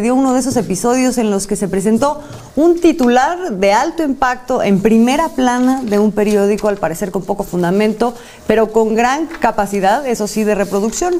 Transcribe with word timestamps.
dio 0.00 0.14
uno 0.14 0.32
de 0.34 0.40
esos 0.40 0.56
episodios 0.56 1.18
en 1.18 1.30
los 1.30 1.46
que 1.46 1.56
se 1.56 1.68
presentó 1.68 2.20
un 2.56 2.80
titular 2.80 3.52
de 3.52 3.72
alto 3.72 4.02
impacto 4.02 4.62
en 4.62 4.80
primera 4.80 5.28
plana 5.28 5.82
de 5.82 5.98
un 5.98 6.12
periódico, 6.12 6.68
al 6.68 6.76
parecer 6.76 7.10
con 7.10 7.22
poco 7.22 7.44
fundamento, 7.44 8.14
pero 8.46 8.72
con 8.72 8.94
gran 8.94 9.26
capacidad, 9.26 10.06
eso 10.06 10.26
sí, 10.26 10.44
de 10.44 10.54
reproducción. 10.54 11.14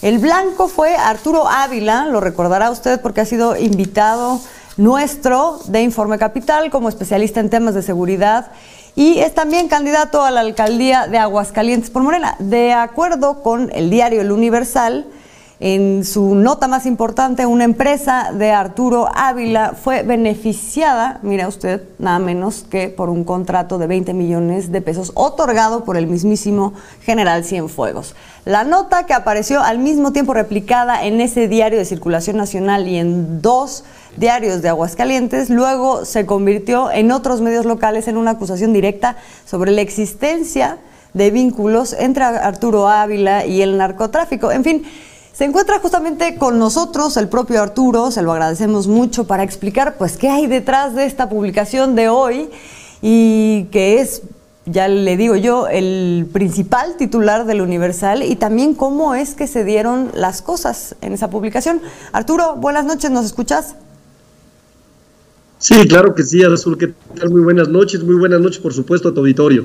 El 0.00 0.18
blanco 0.18 0.68
fue 0.68 0.94
Arturo 0.94 1.48
Ávila, 1.48 2.06
lo 2.06 2.20
recordará 2.20 2.70
usted 2.70 3.00
porque 3.00 3.20
ha 3.20 3.24
sido 3.24 3.56
invitado 3.56 4.40
nuestro 4.76 5.58
de 5.66 5.82
Informe 5.82 6.18
Capital 6.18 6.70
como 6.70 6.88
especialista 6.88 7.40
en 7.40 7.50
temas 7.50 7.74
de 7.74 7.82
seguridad 7.82 8.52
y 8.94 9.18
es 9.18 9.34
también 9.34 9.68
candidato 9.68 10.22
a 10.22 10.30
la 10.30 10.40
alcaldía 10.40 11.06
de 11.06 11.18
Aguascalientes 11.18 11.90
por 11.90 12.02
Morena. 12.02 12.36
De 12.38 12.72
acuerdo 12.72 13.42
con 13.42 13.70
el 13.74 13.90
diario 13.90 14.20
El 14.20 14.32
Universal, 14.32 15.06
en 15.60 16.04
su 16.04 16.36
nota 16.36 16.68
más 16.68 16.86
importante, 16.86 17.44
una 17.44 17.64
empresa 17.64 18.30
de 18.32 18.52
Arturo 18.52 19.08
Ávila 19.12 19.74
fue 19.74 20.04
beneficiada, 20.04 21.18
mira 21.22 21.48
usted, 21.48 21.82
nada 21.98 22.20
menos 22.20 22.64
que 22.70 22.88
por 22.88 23.10
un 23.10 23.24
contrato 23.24 23.76
de 23.78 23.88
20 23.88 24.14
millones 24.14 24.70
de 24.70 24.80
pesos 24.82 25.10
otorgado 25.14 25.82
por 25.82 25.96
el 25.96 26.06
mismísimo 26.06 26.74
general 27.02 27.44
Cienfuegos. 27.44 28.14
La 28.44 28.62
nota 28.62 29.04
que 29.06 29.14
apareció 29.14 29.60
al 29.60 29.80
mismo 29.80 30.12
tiempo 30.12 30.32
replicada 30.32 31.04
en 31.04 31.20
ese 31.20 31.48
diario 31.48 31.80
de 31.80 31.84
circulación 31.84 32.36
nacional 32.36 32.86
y 32.86 32.96
en 32.96 33.42
dos 33.42 33.82
diarios 34.16 34.62
de 34.62 34.68
Aguascalientes, 34.68 35.50
luego 35.50 36.04
se 36.04 36.24
convirtió 36.24 36.88
en 36.92 37.10
otros 37.10 37.40
medios 37.40 37.66
locales 37.66 38.06
en 38.06 38.16
una 38.16 38.32
acusación 38.32 38.72
directa 38.72 39.16
sobre 39.44 39.72
la 39.72 39.80
existencia 39.80 40.78
de 41.14 41.32
vínculos 41.32 41.96
entre 41.98 42.22
Arturo 42.22 42.86
Ávila 42.88 43.44
y 43.44 43.62
el 43.62 43.76
narcotráfico. 43.76 44.52
En 44.52 44.62
fin, 44.62 44.84
se 45.32 45.44
encuentra 45.44 45.78
justamente 45.78 46.36
con 46.36 46.58
nosotros 46.58 47.16
el 47.16 47.28
propio 47.28 47.62
Arturo, 47.62 48.10
se 48.10 48.22
lo 48.22 48.32
agradecemos 48.32 48.88
mucho 48.88 49.26
para 49.26 49.42
explicar 49.44 49.96
pues 49.96 50.16
qué 50.16 50.28
hay 50.28 50.46
detrás 50.46 50.94
de 50.94 51.04
esta 51.04 51.28
publicación 51.28 51.94
de 51.94 52.08
hoy 52.08 52.50
y 53.02 53.64
que 53.70 54.00
es, 54.00 54.22
ya 54.66 54.88
le 54.88 55.16
digo 55.16 55.36
yo, 55.36 55.68
el 55.68 56.28
principal 56.32 56.96
titular 56.96 57.46
del 57.46 57.60
Universal 57.60 58.22
y 58.22 58.36
también 58.36 58.74
cómo 58.74 59.14
es 59.14 59.34
que 59.34 59.46
se 59.46 59.64
dieron 59.64 60.10
las 60.14 60.42
cosas 60.42 60.96
en 61.00 61.12
esa 61.12 61.30
publicación. 61.30 61.80
Arturo, 62.12 62.56
buenas 62.56 62.84
noches, 62.84 63.10
¿nos 63.10 63.24
escuchas? 63.24 63.76
Sí, 65.58 65.88
claro 65.88 66.14
que 66.14 66.22
sí, 66.22 66.42
Azul, 66.42 66.78
¿qué 66.78 66.94
tal? 67.16 67.30
Muy 67.30 67.40
buenas 67.40 67.68
noches, 67.68 68.02
muy 68.02 68.14
buenas 68.14 68.40
noches, 68.40 68.58
por 68.58 68.72
supuesto, 68.72 69.08
a 69.08 69.14
tu 69.14 69.20
auditorio. 69.20 69.64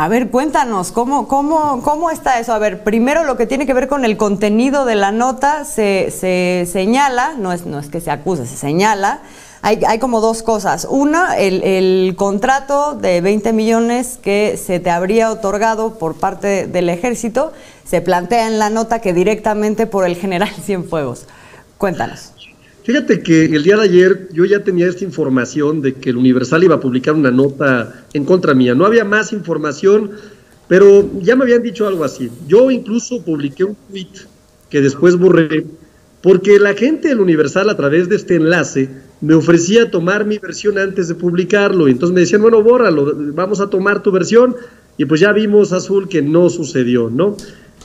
A 0.00 0.06
ver, 0.06 0.30
cuéntanos, 0.30 0.92
¿cómo, 0.92 1.26
cómo, 1.26 1.82
¿cómo 1.82 2.08
está 2.12 2.38
eso? 2.38 2.52
A 2.52 2.60
ver, 2.60 2.84
primero 2.84 3.24
lo 3.24 3.36
que 3.36 3.46
tiene 3.46 3.66
que 3.66 3.74
ver 3.74 3.88
con 3.88 4.04
el 4.04 4.16
contenido 4.16 4.84
de 4.84 4.94
la 4.94 5.10
nota 5.10 5.64
se, 5.64 6.12
se 6.12 6.68
señala, 6.70 7.34
no 7.36 7.52
es, 7.52 7.66
no 7.66 7.80
es 7.80 7.88
que 7.88 8.00
se 8.00 8.12
acuse, 8.12 8.46
se 8.46 8.56
señala. 8.56 9.22
Hay, 9.60 9.80
hay 9.84 9.98
como 9.98 10.20
dos 10.20 10.44
cosas. 10.44 10.86
Una, 10.88 11.36
el, 11.36 11.64
el, 11.64 12.14
contrato 12.14 12.94
de 12.94 13.20
20 13.20 13.52
millones 13.52 14.20
que 14.22 14.56
se 14.56 14.78
te 14.78 14.88
habría 14.88 15.32
otorgado 15.32 15.98
por 15.98 16.14
parte 16.14 16.68
del 16.68 16.90
ejército, 16.90 17.52
se 17.84 18.00
plantea 18.00 18.46
en 18.46 18.60
la 18.60 18.70
nota 18.70 19.00
que 19.00 19.12
directamente 19.12 19.88
por 19.88 20.06
el 20.06 20.14
general 20.14 20.50
Cienfuegos. 20.64 21.26
Cuéntanos. 21.76 22.37
Fíjate 22.88 23.20
que 23.20 23.44
el 23.44 23.64
día 23.64 23.76
de 23.76 23.82
ayer 23.82 24.28
yo 24.32 24.46
ya 24.46 24.64
tenía 24.64 24.86
esta 24.86 25.04
información 25.04 25.82
de 25.82 25.92
que 25.92 26.08
el 26.08 26.16
Universal 26.16 26.64
iba 26.64 26.76
a 26.76 26.80
publicar 26.80 27.12
una 27.12 27.30
nota 27.30 28.06
en 28.14 28.24
contra 28.24 28.54
mía. 28.54 28.74
No 28.74 28.86
había 28.86 29.04
más 29.04 29.34
información, 29.34 30.12
pero 30.68 31.06
ya 31.20 31.36
me 31.36 31.44
habían 31.44 31.62
dicho 31.62 31.86
algo 31.86 32.02
así. 32.02 32.30
Yo 32.46 32.70
incluso 32.70 33.22
publiqué 33.22 33.64
un 33.64 33.76
tweet 33.90 34.08
que 34.70 34.80
después 34.80 35.18
borré, 35.18 35.66
porque 36.22 36.58
la 36.58 36.72
gente 36.72 37.08
del 37.08 37.20
Universal 37.20 37.68
a 37.68 37.76
través 37.76 38.08
de 38.08 38.16
este 38.16 38.36
enlace 38.36 38.88
me 39.20 39.34
ofrecía 39.34 39.90
tomar 39.90 40.24
mi 40.24 40.38
versión 40.38 40.78
antes 40.78 41.08
de 41.08 41.14
publicarlo. 41.14 41.88
Y 41.88 41.90
entonces 41.90 42.14
me 42.14 42.20
decían, 42.20 42.40
bueno, 42.40 42.62
bórralo, 42.62 43.12
vamos 43.34 43.60
a 43.60 43.68
tomar 43.68 44.02
tu 44.02 44.12
versión. 44.12 44.56
Y 44.96 45.04
pues 45.04 45.20
ya 45.20 45.34
vimos, 45.34 45.74
Azul, 45.74 46.08
que 46.08 46.22
no 46.22 46.48
sucedió, 46.48 47.10
¿no? 47.10 47.36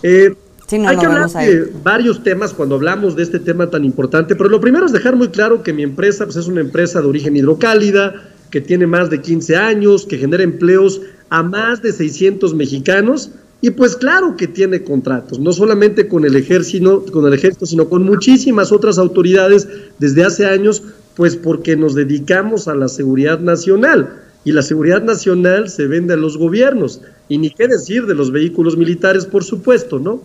Eh, 0.01 0.33
hay 0.71 0.97
que 0.97 1.05
hablar 1.05 1.29
de 1.29 1.71
varios 1.83 2.23
temas 2.23 2.53
cuando 2.53 2.75
hablamos 2.75 3.15
de 3.15 3.23
este 3.23 3.39
tema 3.39 3.69
tan 3.69 3.85
importante, 3.85 4.35
pero 4.35 4.49
lo 4.49 4.59
primero 4.59 4.85
es 4.85 4.91
dejar 4.91 5.15
muy 5.15 5.29
claro 5.29 5.61
que 5.63 5.73
mi 5.73 5.83
empresa 5.83 6.25
pues, 6.25 6.37
es 6.37 6.47
una 6.47 6.61
empresa 6.61 7.01
de 7.01 7.07
origen 7.07 7.35
hidrocálida, 7.35 8.13
que 8.49 8.61
tiene 8.61 8.85
más 8.85 9.09
de 9.09 9.19
15 9.19 9.55
años, 9.55 10.05
que 10.05 10.17
genera 10.17 10.43
empleos 10.43 11.01
a 11.29 11.41
más 11.41 11.81
de 11.81 11.91
600 11.91 12.53
mexicanos 12.53 13.31
y 13.61 13.71
pues 13.71 13.95
claro 13.95 14.35
que 14.37 14.47
tiene 14.47 14.83
contratos, 14.83 15.39
no 15.39 15.53
solamente 15.53 16.07
con 16.07 16.25
el 16.25 16.35
ejército, 16.35 17.05
con 17.11 17.25
el 17.25 17.33
ejército, 17.33 17.65
sino 17.65 17.89
con 17.89 18.03
muchísimas 18.03 18.71
otras 18.71 18.97
autoridades 18.97 19.67
desde 19.99 20.23
hace 20.25 20.45
años, 20.45 20.83
pues 21.15 21.35
porque 21.35 21.75
nos 21.75 21.95
dedicamos 21.95 22.67
a 22.67 22.75
la 22.75 22.89
seguridad 22.89 23.39
nacional 23.39 24.21
y 24.43 24.51
la 24.51 24.61
seguridad 24.61 25.01
nacional 25.01 25.69
se 25.69 25.87
vende 25.87 26.13
a 26.13 26.17
los 26.17 26.37
gobiernos 26.37 27.01
y 27.29 27.37
ni 27.37 27.49
qué 27.51 27.67
decir 27.67 28.05
de 28.05 28.15
los 28.15 28.31
vehículos 28.31 28.77
militares, 28.77 29.25
por 29.25 29.43
supuesto, 29.43 29.97
¿no? 29.97 30.21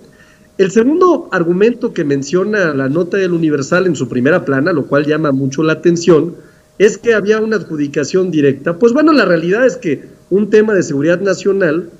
El 0.58 0.72
segundo 0.72 1.28
argumento 1.30 1.92
que 1.92 2.04
menciona 2.04 2.74
la 2.74 2.88
nota 2.88 3.16
del 3.16 3.32
Universal 3.32 3.86
en 3.86 3.94
su 3.94 4.08
primera 4.08 4.44
plana, 4.44 4.72
lo 4.72 4.86
cual 4.86 5.06
llama 5.06 5.30
mucho 5.30 5.62
la 5.62 5.74
atención, 5.74 6.34
es 6.78 6.98
que 6.98 7.14
había 7.14 7.40
una 7.40 7.56
adjudicación 7.56 8.32
directa. 8.32 8.76
Pues 8.76 8.92
bueno, 8.92 9.12
la 9.12 9.24
realidad 9.24 9.64
es 9.64 9.76
que 9.76 10.06
un 10.30 10.50
tema 10.50 10.74
de 10.74 10.82
seguridad 10.82 11.20
nacional 11.20 11.90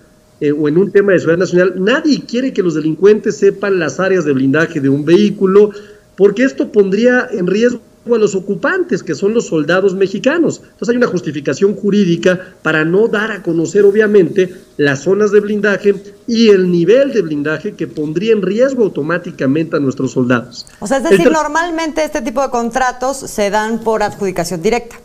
eh, 0.41 0.51
o 0.51 0.69
en 0.69 0.77
un 0.77 0.91
tema 0.91 1.13
de 1.13 1.21
seguridad 1.21 1.39
nacional, 1.39 1.75
nadie 1.77 2.25
quiere 2.27 2.53
que 2.53 2.65
los 2.65 2.75
delincuentes 2.75 3.37
sepan 3.37 3.79
las 3.79 4.01
áreas 4.01 4.25
de 4.25 4.33
blindaje 4.33 4.81
de 4.81 4.89
un 4.89 5.05
vehículo, 5.05 5.71
porque 6.17 6.43
esto 6.43 6.73
pondría 6.73 7.29
en 7.31 7.47
riesgo 7.47 7.81
a 8.15 8.19
los 8.19 8.35
ocupantes, 8.35 9.03
que 9.03 9.15
son 9.15 9.35
los 9.35 9.47
soldados 9.47 9.95
mexicanos. 9.95 10.61
Entonces 10.63 10.89
hay 10.91 10.97
una 10.97 11.07
justificación 11.07 11.75
jurídica 11.75 12.55
para 12.63 12.85
no 12.85 13.09
dar 13.09 13.33
a 13.33 13.43
conocer, 13.43 13.85
obviamente, 13.85 14.55
las 14.77 15.03
zonas 15.03 15.33
de 15.33 15.41
blindaje 15.41 15.95
y 16.27 16.49
el 16.49 16.71
nivel 16.71 17.13
de 17.13 17.23
blindaje 17.23 17.75
que 17.75 17.87
pondría 17.87 18.33
en 18.33 18.43
riesgo 18.43 18.85
automáticamente 18.85 19.77
a 19.77 19.81
nuestros 19.81 20.13
soldados. 20.13 20.67
O 20.81 20.87
sea, 20.87 20.99
es 20.99 21.05
decir, 21.05 21.31
normalmente 21.31 22.05
este 22.05 22.23
tipo 22.23 22.43
de 22.43 22.51
contratos 22.51 23.17
se 23.19 23.51
dan 23.51 23.81
por 23.81 24.03
adjudicación 24.03 24.63
directa. 24.63 24.97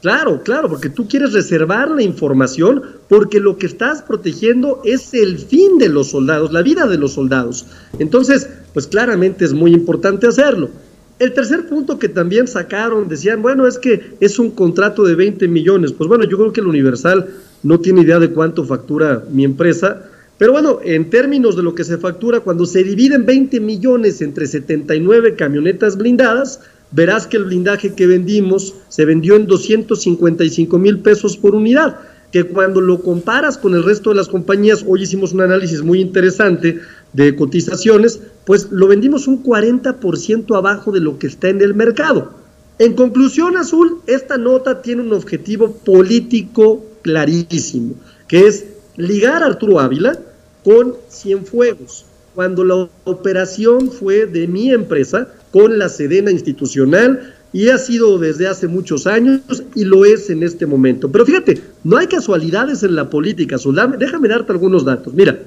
Claro, 0.00 0.42
claro, 0.42 0.68
porque 0.68 0.88
tú 0.88 1.06
quieres 1.06 1.34
reservar 1.34 1.90
la 1.90 2.02
información 2.02 2.82
porque 3.08 3.38
lo 3.38 3.58
que 3.58 3.66
estás 3.66 4.00
protegiendo 4.00 4.80
es 4.84 5.12
el 5.12 5.38
fin 5.38 5.76
de 5.76 5.90
los 5.90 6.10
soldados, 6.10 6.52
la 6.52 6.62
vida 6.62 6.86
de 6.86 6.96
los 6.96 7.12
soldados. 7.12 7.66
Entonces, 7.98 8.48
pues 8.72 8.86
claramente 8.86 9.44
es 9.44 9.52
muy 9.52 9.72
importante 9.72 10.26
hacerlo. 10.26 10.70
El 11.20 11.34
tercer 11.34 11.66
punto 11.66 11.98
que 11.98 12.08
también 12.08 12.48
sacaron, 12.48 13.06
decían, 13.06 13.42
bueno, 13.42 13.66
es 13.66 13.76
que 13.76 14.14
es 14.20 14.38
un 14.38 14.52
contrato 14.52 15.04
de 15.04 15.14
20 15.14 15.48
millones. 15.48 15.92
Pues 15.92 16.08
bueno, 16.08 16.24
yo 16.24 16.38
creo 16.38 16.50
que 16.50 16.62
el 16.62 16.66
Universal 16.66 17.28
no 17.62 17.78
tiene 17.78 18.00
idea 18.00 18.18
de 18.18 18.30
cuánto 18.30 18.64
factura 18.64 19.22
mi 19.30 19.44
empresa, 19.44 20.02
pero 20.38 20.52
bueno, 20.52 20.80
en 20.82 21.10
términos 21.10 21.56
de 21.56 21.62
lo 21.62 21.74
que 21.74 21.84
se 21.84 21.98
factura, 21.98 22.40
cuando 22.40 22.64
se 22.64 22.82
dividen 22.82 23.26
20 23.26 23.60
millones 23.60 24.22
entre 24.22 24.46
79 24.46 25.34
camionetas 25.34 25.98
blindadas, 25.98 26.60
verás 26.90 27.26
que 27.26 27.36
el 27.36 27.44
blindaje 27.44 27.94
que 27.94 28.06
vendimos 28.06 28.74
se 28.88 29.04
vendió 29.04 29.36
en 29.36 29.46
255 29.46 30.78
mil 30.78 31.00
pesos 31.00 31.36
por 31.36 31.54
unidad 31.54 31.98
que 32.32 32.44
cuando 32.44 32.80
lo 32.80 33.02
comparas 33.02 33.58
con 33.58 33.74
el 33.74 33.82
resto 33.82 34.10
de 34.10 34.16
las 34.16 34.28
compañías, 34.28 34.84
hoy 34.86 35.02
hicimos 35.02 35.32
un 35.32 35.40
análisis 35.40 35.82
muy 35.82 36.00
interesante 36.00 36.80
de 37.12 37.34
cotizaciones, 37.34 38.20
pues 38.44 38.70
lo 38.70 38.86
vendimos 38.86 39.26
un 39.26 39.42
40% 39.42 40.56
abajo 40.56 40.92
de 40.92 41.00
lo 41.00 41.18
que 41.18 41.26
está 41.26 41.48
en 41.48 41.60
el 41.60 41.74
mercado. 41.74 42.32
En 42.78 42.94
conclusión, 42.94 43.56
Azul, 43.56 44.00
esta 44.06 44.38
nota 44.38 44.80
tiene 44.80 45.02
un 45.02 45.12
objetivo 45.12 45.72
político 45.72 46.84
clarísimo, 47.02 47.94
que 48.28 48.46
es 48.46 48.64
ligar 48.96 49.42
a 49.42 49.46
Arturo 49.46 49.80
Ávila 49.80 50.18
con 50.64 50.94
Cienfuegos, 51.10 52.06
cuando 52.34 52.64
la 52.64 52.88
operación 53.04 53.90
fue 53.90 54.26
de 54.26 54.46
mi 54.46 54.70
empresa 54.70 55.28
con 55.50 55.78
la 55.78 55.88
Sedena 55.88 56.30
institucional, 56.30 57.34
y 57.52 57.68
ha 57.68 57.78
sido 57.78 58.18
desde 58.18 58.46
hace 58.46 58.68
muchos 58.68 59.06
años 59.06 59.40
y 59.74 59.84
lo 59.84 60.04
es 60.04 60.30
en 60.30 60.42
este 60.42 60.66
momento. 60.66 61.10
Pero 61.10 61.26
fíjate, 61.26 61.60
no 61.84 61.96
hay 61.96 62.06
casualidades 62.06 62.82
en 62.82 62.94
la 62.94 63.10
política, 63.10 63.56
Déjame 63.98 64.28
darte 64.28 64.52
algunos 64.52 64.84
datos. 64.84 65.12
Mira, 65.14 65.38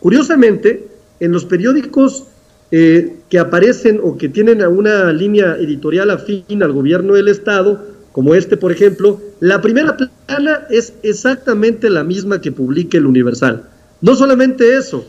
curiosamente, 0.00 0.88
en 1.18 1.32
los 1.32 1.44
periódicos 1.44 2.24
eh, 2.70 3.16
que 3.28 3.38
aparecen 3.38 4.00
o 4.02 4.16
que 4.16 4.28
tienen 4.28 4.62
una 4.62 5.12
línea 5.12 5.56
editorial 5.56 6.10
afín 6.10 6.62
al 6.62 6.72
gobierno 6.72 7.14
del 7.14 7.28
Estado, 7.28 7.84
como 8.12 8.34
este, 8.34 8.56
por 8.56 8.72
ejemplo, 8.72 9.20
la 9.40 9.60
primera 9.60 9.96
plana 9.96 10.66
es 10.70 10.92
exactamente 11.02 11.88
la 11.88 12.04
misma 12.04 12.40
que 12.40 12.52
publica 12.52 12.98
el 12.98 13.06
Universal. 13.06 13.64
No 14.00 14.14
solamente 14.14 14.76
eso, 14.76 15.04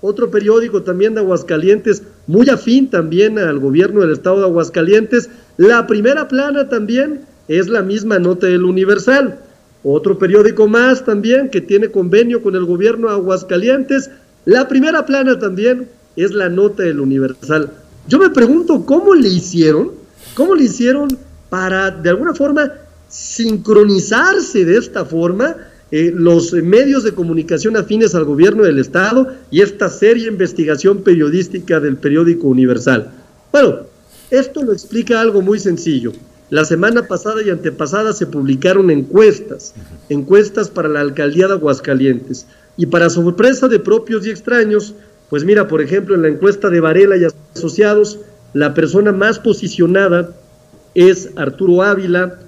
otro 0.00 0.30
periódico 0.30 0.82
también 0.82 1.14
de 1.14 1.20
Aguascalientes, 1.20 2.02
muy 2.26 2.48
afín 2.48 2.88
también 2.90 3.38
al 3.38 3.58
gobierno 3.58 4.00
del 4.00 4.12
estado 4.12 4.38
de 4.38 4.44
Aguascalientes. 4.44 5.28
La 5.56 5.86
primera 5.86 6.28
plana 6.28 6.68
también 6.68 7.22
es 7.48 7.68
la 7.68 7.82
misma 7.82 8.18
nota 8.18 8.46
del 8.46 8.64
Universal. 8.64 9.40
Otro 9.82 10.18
periódico 10.18 10.68
más 10.68 11.04
también 11.04 11.50
que 11.50 11.60
tiene 11.60 11.90
convenio 11.90 12.42
con 12.42 12.54
el 12.54 12.64
gobierno 12.64 13.08
de 13.08 13.14
Aguascalientes. 13.14 14.10
La 14.44 14.68
primera 14.68 15.06
plana 15.06 15.38
también 15.38 15.88
es 16.16 16.32
la 16.32 16.48
nota 16.48 16.82
del 16.82 17.00
Universal. 17.00 17.70
Yo 18.06 18.18
me 18.18 18.30
pregunto 18.30 18.84
cómo 18.86 19.14
le 19.14 19.28
hicieron 19.28 19.98
¿Cómo 20.34 20.54
le 20.54 20.64
hicieron 20.64 21.08
para, 21.48 21.90
de 21.90 22.10
alguna 22.10 22.34
forma, 22.34 22.72
sincronizarse 23.08 24.64
de 24.64 24.78
esta 24.78 25.04
forma 25.04 25.56
eh, 25.90 26.12
los 26.14 26.52
medios 26.52 27.02
de 27.04 27.12
comunicación 27.12 27.76
afines 27.76 28.14
al 28.14 28.24
gobierno 28.24 28.64
del 28.64 28.78
Estado 28.78 29.28
y 29.50 29.62
esta 29.62 29.88
seria 29.88 30.28
investigación 30.28 31.02
periodística 31.02 31.80
del 31.80 31.96
periódico 31.96 32.46
Universal? 32.48 33.10
Bueno, 33.50 33.80
esto 34.30 34.62
lo 34.62 34.72
explica 34.72 35.20
algo 35.20 35.40
muy 35.40 35.58
sencillo. 35.58 36.12
La 36.50 36.64
semana 36.64 37.06
pasada 37.06 37.42
y 37.42 37.50
antepasada 37.50 38.12
se 38.12 38.26
publicaron 38.26 38.90
encuestas, 38.90 39.74
encuestas 40.08 40.70
para 40.70 40.88
la 40.88 41.00
alcaldía 41.00 41.46
de 41.46 41.54
Aguascalientes. 41.54 42.46
Y 42.76 42.86
para 42.86 43.10
sorpresa 43.10 43.68
de 43.68 43.78
propios 43.78 44.26
y 44.26 44.30
extraños, 44.30 44.94
pues 45.28 45.44
mira, 45.44 45.68
por 45.68 45.82
ejemplo, 45.82 46.14
en 46.14 46.22
la 46.22 46.28
encuesta 46.28 46.70
de 46.70 46.80
Varela 46.80 47.16
y 47.16 47.26
Asociados, 47.54 48.20
la 48.54 48.72
persona 48.72 49.12
más 49.12 49.38
posicionada 49.38 50.30
es 50.94 51.30
Arturo 51.36 51.82
Ávila, 51.82 52.38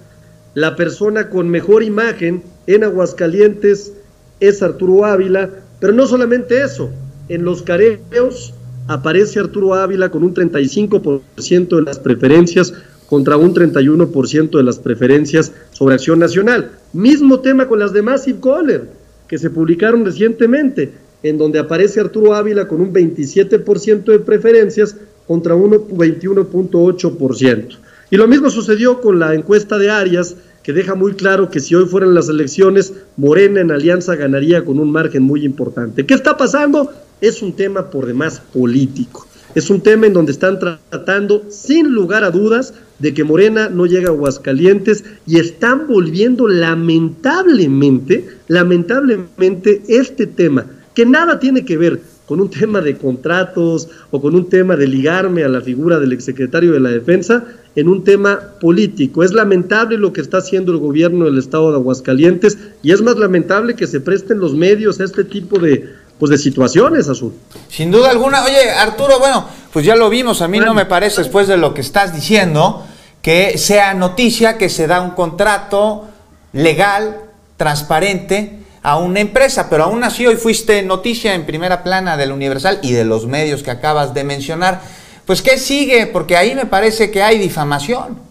la 0.54 0.76
persona 0.76 1.28
con 1.28 1.50
mejor 1.50 1.82
imagen 1.82 2.42
en 2.74 2.84
Aguascalientes 2.84 3.92
es 4.40 4.62
Arturo 4.62 5.04
Ávila, 5.04 5.50
pero 5.80 5.92
no 5.92 6.06
solamente 6.06 6.62
eso, 6.62 6.90
en 7.28 7.44
los 7.44 7.62
careos 7.62 8.54
aparece 8.86 9.38
Arturo 9.38 9.74
Ávila 9.74 10.10
con 10.10 10.24
un 10.24 10.34
35% 10.34 11.76
de 11.76 11.82
las 11.82 11.98
preferencias 11.98 12.72
contra 13.06 13.36
un 13.36 13.54
31% 13.54 14.56
de 14.56 14.62
las 14.62 14.78
preferencias 14.78 15.52
sobre 15.72 15.94
Acción 15.94 16.18
Nacional. 16.18 16.70
Mismo 16.92 17.40
tema 17.40 17.66
con 17.66 17.80
las 17.80 17.92
demás 17.92 18.26
Caller, 18.42 18.88
que 19.26 19.38
se 19.38 19.50
publicaron 19.50 20.04
recientemente, 20.04 20.92
en 21.22 21.38
donde 21.38 21.58
aparece 21.58 22.00
Arturo 22.00 22.34
Ávila 22.34 22.66
con 22.66 22.80
un 22.80 22.92
27% 22.92 24.04
de 24.04 24.18
preferencias 24.20 24.96
contra 25.26 25.54
un 25.54 25.72
21.8%. 25.72 27.76
Y 28.10 28.16
lo 28.16 28.26
mismo 28.26 28.50
sucedió 28.50 29.00
con 29.00 29.18
la 29.18 29.34
encuesta 29.34 29.78
de 29.78 29.90
Arias, 29.90 30.36
que 30.62 30.72
deja 30.72 30.94
muy 30.94 31.14
claro 31.14 31.50
que 31.50 31.60
si 31.60 31.74
hoy 31.74 31.86
fueran 31.86 32.14
las 32.14 32.28
elecciones, 32.28 32.92
Morena 33.16 33.60
en 33.60 33.70
alianza 33.70 34.14
ganaría 34.16 34.64
con 34.64 34.78
un 34.78 34.90
margen 34.90 35.22
muy 35.22 35.44
importante. 35.44 36.04
¿Qué 36.04 36.14
está 36.14 36.36
pasando? 36.36 36.92
Es 37.20 37.42
un 37.42 37.54
tema 37.54 37.90
por 37.90 38.06
demás 38.06 38.42
político. 38.52 39.26
Es 39.54 39.68
un 39.68 39.80
tema 39.80 40.06
en 40.06 40.12
donde 40.12 40.32
están 40.32 40.58
tratando, 40.58 41.44
sin 41.48 41.92
lugar 41.92 42.22
a 42.22 42.30
dudas, 42.30 42.72
de 43.00 43.14
que 43.14 43.24
Morena 43.24 43.68
no 43.68 43.86
llega 43.86 44.08
a 44.08 44.12
Aguascalientes 44.12 45.04
y 45.26 45.40
están 45.40 45.88
volviendo 45.88 46.46
lamentablemente, 46.46 48.28
lamentablemente 48.46 49.82
este 49.88 50.26
tema, 50.26 50.66
que 50.94 51.06
nada 51.06 51.40
tiene 51.40 51.64
que 51.64 51.78
ver 51.78 52.00
con 52.30 52.40
un 52.40 52.48
tema 52.48 52.80
de 52.80 52.96
contratos 52.96 53.88
o 54.12 54.20
con 54.20 54.36
un 54.36 54.48
tema 54.48 54.76
de 54.76 54.86
ligarme 54.86 55.42
a 55.42 55.48
la 55.48 55.60
figura 55.60 55.98
del 55.98 56.12
exsecretario 56.12 56.70
de 56.70 56.78
la 56.78 56.90
Defensa, 56.90 57.42
en 57.74 57.88
un 57.88 58.04
tema 58.04 58.38
político. 58.60 59.24
Es 59.24 59.32
lamentable 59.32 59.98
lo 59.98 60.12
que 60.12 60.20
está 60.20 60.38
haciendo 60.38 60.70
el 60.70 60.78
gobierno 60.78 61.24
del 61.24 61.38
estado 61.38 61.72
de 61.72 61.78
Aguascalientes 61.78 62.56
y 62.84 62.92
es 62.92 63.02
más 63.02 63.16
lamentable 63.16 63.74
que 63.74 63.88
se 63.88 63.98
presten 63.98 64.38
los 64.38 64.54
medios 64.54 65.00
a 65.00 65.04
este 65.06 65.24
tipo 65.24 65.58
de, 65.58 65.92
pues 66.20 66.30
de 66.30 66.38
situaciones, 66.38 67.08
Azul. 67.08 67.32
Sin 67.68 67.90
duda 67.90 68.10
alguna. 68.10 68.44
Oye, 68.44 68.70
Arturo, 68.78 69.18
bueno, 69.18 69.48
pues 69.72 69.84
ya 69.84 69.96
lo 69.96 70.08
vimos. 70.08 70.40
A 70.40 70.46
mí 70.46 70.60
no 70.60 70.72
me 70.72 70.86
parece, 70.86 71.22
después 71.22 71.48
de 71.48 71.56
lo 71.56 71.74
que 71.74 71.80
estás 71.80 72.14
diciendo, 72.14 72.86
que 73.22 73.58
sea 73.58 73.92
noticia 73.94 74.56
que 74.56 74.68
se 74.68 74.86
da 74.86 75.00
un 75.00 75.16
contrato 75.16 76.06
legal, 76.52 77.22
transparente, 77.56 78.59
a 78.82 78.98
una 78.98 79.20
empresa, 79.20 79.68
pero 79.68 79.84
aún 79.84 80.04
así 80.04 80.26
hoy 80.26 80.36
fuiste 80.36 80.82
noticia 80.82 81.34
en 81.34 81.46
primera 81.46 81.82
plana 81.82 82.16
del 82.16 82.32
Universal 82.32 82.78
y 82.82 82.92
de 82.92 83.04
los 83.04 83.26
medios 83.26 83.62
que 83.62 83.70
acabas 83.70 84.14
de 84.14 84.24
mencionar. 84.24 84.80
Pues 85.26 85.42
¿qué 85.42 85.58
sigue? 85.58 86.06
Porque 86.06 86.36
ahí 86.36 86.54
me 86.54 86.66
parece 86.66 87.10
que 87.10 87.22
hay 87.22 87.38
difamación. 87.38 88.30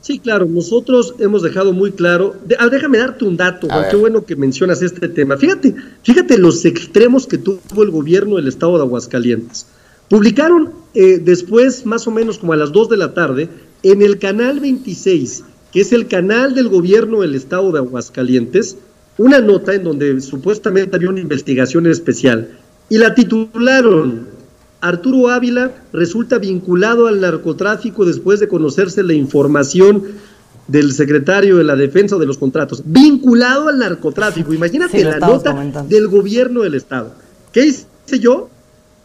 Sí, 0.00 0.18
claro, 0.20 0.46
nosotros 0.46 1.14
hemos 1.18 1.42
dejado 1.42 1.72
muy 1.72 1.92
claro, 1.92 2.36
ah, 2.58 2.68
déjame 2.68 2.98
darte 2.98 3.24
un 3.24 3.36
dato, 3.36 3.68
qué 3.90 3.96
bueno 3.96 4.24
que 4.24 4.36
mencionas 4.36 4.80
este 4.80 5.08
tema. 5.08 5.36
Fíjate, 5.36 5.74
fíjate 6.02 6.38
los 6.38 6.64
extremos 6.64 7.26
que 7.26 7.36
tuvo 7.36 7.82
el 7.82 7.90
gobierno 7.90 8.36
del 8.36 8.48
estado 8.48 8.78
de 8.78 8.84
Aguascalientes. 8.84 9.66
Publicaron 10.08 10.72
eh, 10.94 11.18
después, 11.18 11.84
más 11.84 12.06
o 12.06 12.10
menos 12.10 12.38
como 12.38 12.54
a 12.54 12.56
las 12.56 12.72
2 12.72 12.88
de 12.88 12.96
la 12.96 13.12
tarde, 13.12 13.50
en 13.82 14.00
el 14.00 14.18
canal 14.18 14.60
26, 14.60 15.44
que 15.72 15.80
es 15.80 15.92
el 15.92 16.08
canal 16.08 16.54
del 16.54 16.68
gobierno 16.68 17.20
del 17.20 17.34
estado 17.34 17.70
de 17.72 17.80
Aguascalientes, 17.80 18.78
una 19.18 19.40
nota 19.40 19.74
en 19.74 19.84
donde 19.84 20.20
supuestamente 20.20 20.96
había 20.96 21.10
una 21.10 21.20
investigación 21.20 21.86
especial 21.86 22.48
y 22.88 22.98
la 22.98 23.14
titularon 23.14 24.28
Arturo 24.80 25.28
Ávila 25.28 25.72
resulta 25.92 26.38
vinculado 26.38 27.08
al 27.08 27.20
narcotráfico 27.20 28.04
después 28.04 28.40
de 28.40 28.48
conocerse 28.48 29.02
la 29.02 29.12
información 29.12 30.04
del 30.68 30.92
secretario 30.92 31.56
de 31.56 31.64
la 31.64 31.74
defensa 31.74 32.16
de 32.16 32.26
los 32.26 32.38
contratos. 32.38 32.82
Vinculado 32.84 33.68
al 33.68 33.78
narcotráfico. 33.78 34.52
Imagínate 34.52 35.02
la 35.02 35.18
nota 35.18 35.84
del 35.88 36.08
gobierno 36.08 36.62
del 36.62 36.74
Estado. 36.74 37.12
¿Qué 37.52 37.66
hice 37.66 38.18
yo? 38.20 38.48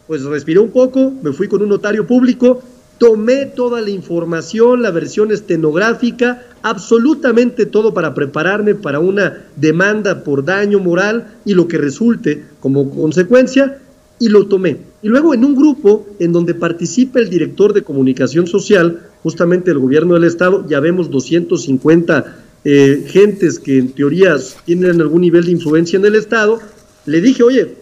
Pues 0.06 0.22
respiré 0.22 0.60
un 0.60 0.70
poco, 0.70 1.12
me 1.22 1.32
fui 1.32 1.48
con 1.48 1.62
un 1.62 1.70
notario 1.70 2.06
público, 2.06 2.62
tomé 2.98 3.46
toda 3.46 3.80
la 3.80 3.90
información, 3.90 4.82
la 4.82 4.90
versión 4.90 5.32
estenográfica, 5.32 6.42
absolutamente 6.62 7.66
todo 7.66 7.92
para 7.92 8.14
prepararme 8.14 8.74
para 8.74 9.00
una 9.00 9.44
demanda 9.56 10.24
por 10.24 10.44
daño 10.44 10.78
moral 10.78 11.34
y 11.44 11.54
lo 11.54 11.68
que 11.68 11.78
resulte 11.78 12.44
como 12.60 12.90
consecuencia, 12.90 13.78
y 14.18 14.28
lo 14.28 14.46
tomé. 14.46 14.78
Y 15.02 15.08
luego 15.08 15.34
en 15.34 15.44
un 15.44 15.56
grupo 15.56 16.06
en 16.18 16.32
donde 16.32 16.54
participa 16.54 17.18
el 17.18 17.28
director 17.28 17.72
de 17.72 17.82
comunicación 17.82 18.46
social, 18.46 19.08
justamente 19.22 19.70
el 19.70 19.78
gobierno 19.78 20.14
del 20.14 20.24
estado, 20.24 20.66
ya 20.68 20.80
vemos 20.80 21.10
250 21.10 22.36
eh, 22.64 23.04
gentes 23.08 23.58
que 23.58 23.78
en 23.78 23.92
teoría 23.92 24.36
tienen 24.64 25.00
algún 25.00 25.20
nivel 25.20 25.44
de 25.44 25.50
influencia 25.52 25.98
en 25.98 26.06
el 26.06 26.14
estado, 26.14 26.60
le 27.06 27.20
dije, 27.20 27.42
oye, 27.42 27.74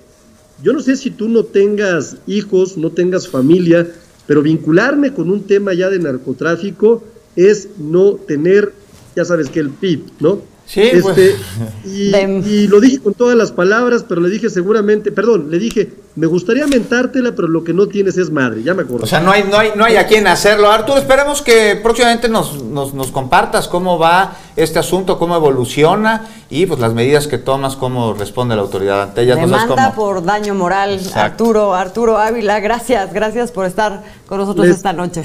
yo 0.62 0.72
no 0.72 0.80
sé 0.80 0.96
si 0.96 1.10
tú 1.10 1.28
no 1.28 1.44
tengas 1.44 2.16
hijos, 2.26 2.76
no 2.76 2.90
tengas 2.90 3.28
familia, 3.28 3.88
pero 4.26 4.42
vincularme 4.42 5.12
con 5.12 5.30
un 5.30 5.44
tema 5.46 5.74
ya 5.74 5.90
de 5.90 5.98
narcotráfico 5.98 7.02
es 7.36 7.68
no 7.78 8.14
tener, 8.14 8.72
ya 9.16 9.24
sabes 9.24 9.48
que 9.48 9.60
el 9.60 9.70
PIB, 9.70 10.04
¿no? 10.20 10.51
Sí, 10.72 10.88
pues. 11.02 11.18
este, 11.18 11.36
y, 11.84 12.66
lo 12.66 12.80
dije 12.80 12.98
con 12.98 13.12
todas 13.12 13.36
las 13.36 13.52
palabras, 13.52 14.06
pero 14.08 14.22
le 14.22 14.30
dije 14.30 14.48
seguramente, 14.48 15.12
perdón, 15.12 15.50
le 15.50 15.58
dije, 15.58 15.92
me 16.16 16.26
gustaría 16.26 16.66
mentártela, 16.66 17.34
pero 17.36 17.46
lo 17.46 17.62
que 17.62 17.74
no 17.74 17.88
tienes 17.88 18.16
es 18.16 18.30
madre, 18.30 18.62
ya 18.62 18.72
me 18.72 18.84
acuerdo. 18.84 19.04
O 19.04 19.06
sea, 19.06 19.20
no 19.20 19.30
hay, 19.30 19.44
no 19.44 19.58
hay, 19.58 19.72
no 19.76 19.84
hay 19.84 19.96
a 19.96 20.06
quién 20.06 20.26
hacerlo. 20.26 20.70
Arturo, 20.70 20.98
esperemos 20.98 21.42
que 21.42 21.78
próximamente 21.82 22.30
nos, 22.30 22.62
nos, 22.62 23.10
compartas 23.12 23.68
cómo 23.68 23.98
va 23.98 24.38
este 24.56 24.78
asunto, 24.78 25.18
cómo 25.18 25.36
evoluciona 25.36 26.26
y 26.48 26.64
pues 26.64 26.80
las 26.80 26.94
medidas 26.94 27.26
que 27.26 27.36
tomas, 27.36 27.76
cómo 27.76 28.14
responde 28.14 28.56
la 28.56 28.62
autoridad 28.62 29.02
ante 29.02 29.24
ellas. 29.24 29.36
Demanda 29.36 29.92
por 29.94 30.24
daño 30.24 30.54
moral, 30.54 31.00
Arturo, 31.14 31.74
Arturo 31.74 32.16
Ávila, 32.16 32.60
gracias, 32.60 33.12
gracias 33.12 33.52
por 33.52 33.66
estar 33.66 34.02
con 34.26 34.38
nosotros 34.38 34.68
esta 34.68 34.94
noche. 34.94 35.24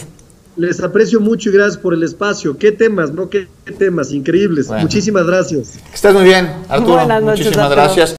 Les 0.57 0.81
aprecio 0.81 1.19
mucho 1.19 1.49
y 1.49 1.53
gracias 1.53 1.77
por 1.77 1.93
el 1.93 2.03
espacio. 2.03 2.57
Qué 2.57 2.71
temas, 2.71 3.11
¿no? 3.11 3.29
Qué, 3.29 3.47
temas 3.77 4.11
increíbles. 4.11 4.69
Muchísimas 4.69 5.25
gracias. 5.25 5.77
Que 5.89 5.95
estés 5.95 6.13
muy 6.13 6.23
bien, 6.23 6.49
Arturo. 6.67 7.07
Muchísimas 7.21 7.69
gracias. 7.69 8.15